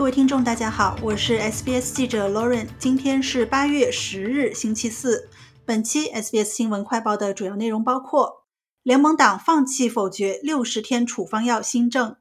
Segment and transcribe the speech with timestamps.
[0.00, 2.66] 各位听众，大家好，我是 SBS 记者 Lauren。
[2.78, 5.28] 今天是八月十日，星期四。
[5.66, 8.46] 本期 SBS 新闻快报的主要内容包括：
[8.82, 12.14] 联盟党放弃否决六十天处方药新政；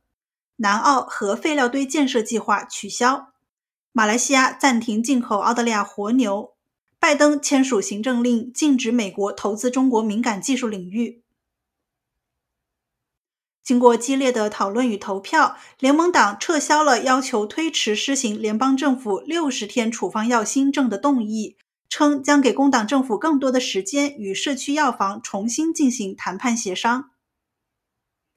[0.58, 3.28] 南澳核废料堆建设计划取消；
[3.94, 6.58] 马来西亚暂停进口澳大利亚活牛；
[7.00, 11.24] 拜登签署行政令禁止美国投资中国敏感技术领域。
[13.70, 21.56] 经过激烈的讨论与投票，联盟党撤销了要求推迟施行联邦政府六十天处方药新政的动议，
[21.88, 27.12] 称将给工党政府更多的时间与社区药房重新进行谈判协商。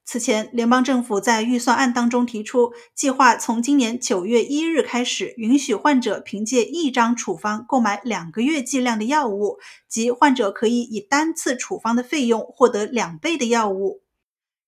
[0.05, 9.57] 此前，联邦政府在预算案当中提出，计划从今年九月一日开始，允许患者凭借一张处方购买两个月剂量的药物，
[9.89, 14.02] 即患者可以以单次处方的费用获得两倍的药物。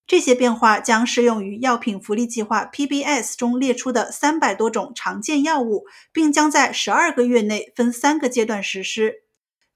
[0.07, 9.23] 这些变化将适用于药品福利计划 （PBS） 中列出的三百多种常见药物，并将在十二个月内分三个阶段实施。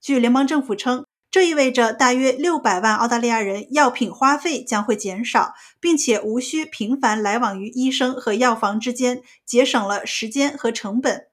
[0.00, 11.26] 据联邦政府称，这意味着大约六百万澳大利亚人药品花费将会减少，并且无需频繁来往于医生和药房之间，节省了时间和成本。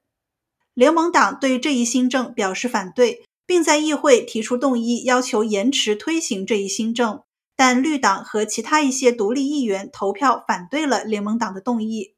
[0.73, 7.22] 联盟党对这一新政表示反对，并在议会提出动议，要求延迟推行这一新政。
[7.56, 12.16] 但绿党和其他一些独立议员投票反对了联盟党的动议。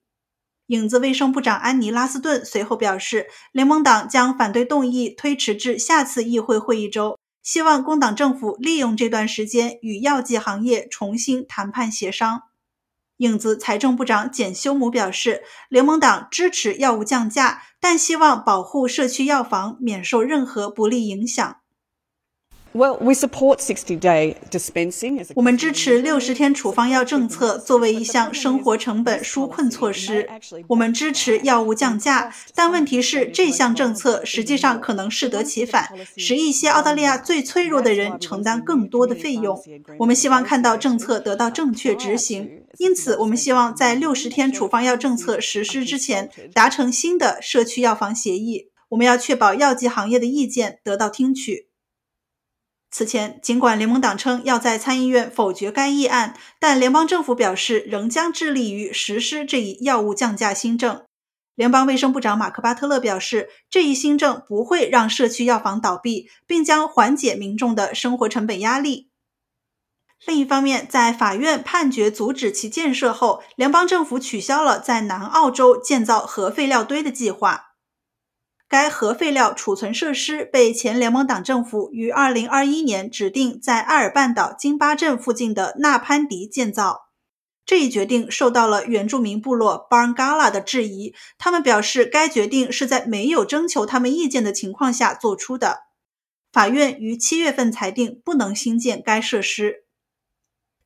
[0.67, 12.41] 影子卫生部长安妮·拉斯顿随后表示，联盟党将反对动议推迟至下次议会会议周，希望工党政府利用这段时间与药剂行业重新谈判协商。
[13.17, 21.57] 影子财政部长简·休姆表示，联盟党支持药物降价，但希望保护社区药房免受任何不利影响。
[25.35, 30.29] 我们支持六十天处方药政策作为一项生活成本纾困措施。
[30.67, 39.59] 我们支持药物降价，但问题是这项政策实际上可能适得其反，使一些澳大利亚最脆弱的人承担更多的费用。
[39.97, 48.67] 我们希望看到政策得到正确执行，因此我们希望在六十天处方药政策实施之前达成新的社区药房协议。
[48.89, 51.66] 我们要确保药剂行业的意见得到听取。
[52.97, 61.03] 此前，尽管联盟党称要在参议院否决该议案，但联邦政府表示仍将致力于实施这一药物降价新政。
[61.53, 69.11] 联邦卫生部长马克·巴特勒表示，这一新政不会让社区药房倒闭，并将缓解民众的生活成本压力。
[70.25, 77.66] 另一方面，在法院判决阻止其建设后，联邦政府取消了在南澳洲建造核废料堆的计划。
[78.69, 87.07] 该核废料储存设施被前联盟党政府于2021年指定在埃尔半岛金巴镇附近的纳潘迪建造。
[87.65, 95.81] 这一决定受到了原住民部落 Barngala 的质疑，他们表示该决定是在没有征求他们意见的情况下做出的。
[96.53, 99.83] 法院于七月份裁定不能新建该设施。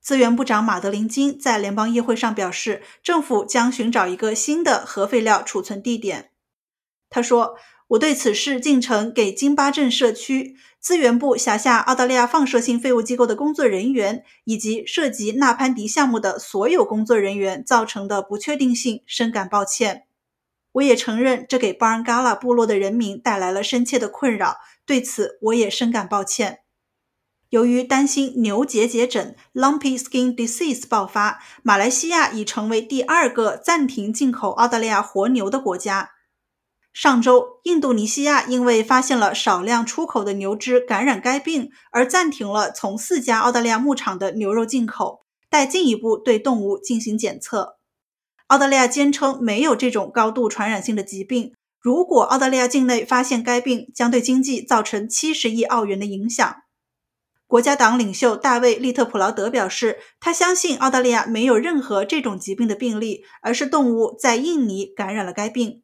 [0.02, 6.31] 资源部长马德林金在联邦议会上表示，政府将寻找一个新的核废料储存地点。
[7.12, 7.56] 他说
[7.90, 20.06] ：“我对此事进程给金巴镇社区资源部辖下澳大利亚放射性废物机构的工作人员以及涉及纳潘迪项目的所有工作人员造成的不确定性深感抱歉。
[20.72, 24.56] 我也承认这给巴恩嘎拉部落的人民带来了深切的困扰，
[24.86, 26.60] 对此我也深感抱歉。
[27.50, 36.12] 由于担心牛结节疹 （Lumpy Skin Disease） 爆发，马来西亚已成为第二个暂停进口澳大利亚活牛的国家。”
[36.94, 47.78] 上周，印度尼西亚因为发现了少量出口的牛只感染该病，而暂停了从四家澳大利亚牧场的牛肉进口，待进一步对动物进行检测。
[48.48, 51.54] 澳大利亚坚称没有这种高度传染性的疾病。
[51.80, 56.56] 如果澳大利亚境内发现该病，将对经济造成七十亿澳元的影响。
[57.48, 65.82] 国家党领袖大卫·利特普劳德表示，他相信澳大利亚没有任何这种疾病的病例，而是动物在印尼感染了该病。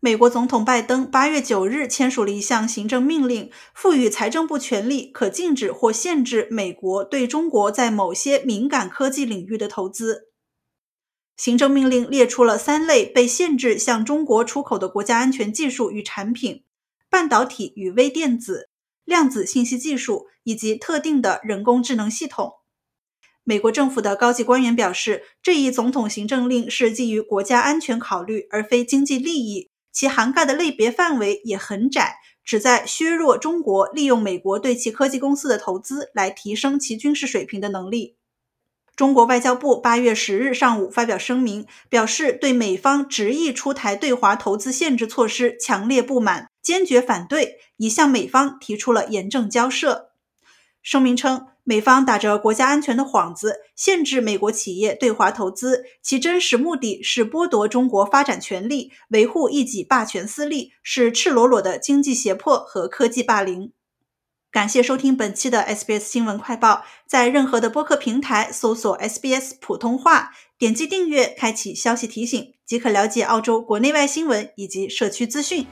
[0.00, 10.28] 美国总统拜登八月九日签署了一项行政命令，赋予财政部权力，可禁止或限制美国对中国在某些敏感科技领域的投资。
[11.36, 16.62] 行政命令列出了三类被限制向中国出口的国家安全技术与产品：
[17.10, 18.68] 半导体与微电子、
[19.04, 22.52] 量子信息技术以及特定的人工智能系统。
[23.42, 29.70] 美国政府的高级官员表示，这一总统行政令是基于国家安全考虑，而非经济利益。
[29.98, 38.14] 其涵盖的类别范围也很窄，旨在削弱中国利用美国对其科技公司的投资来提升其军事水平的能力。
[38.94, 50.12] 中国外交部八月十日上午发表声明，表示对美方执意出台对华投资限制措施强烈不满，坚决反对，已向美方提出了严正交涉。
[50.80, 63.70] 声明称，美方打着国家安全的幌子，限制美国企业对华投资，其真实目的是剥夺中国发展权利，维护一己霸权私利，是赤裸裸的经济胁迫和科技霸凌。
[64.50, 75.66] 感谢收听本期的 SBS 新闻快报，在任何的播客平台搜索 SBS 普通话，点击订阅，开启消息提醒，即可了解澳洲国内外新闻以及社区资讯。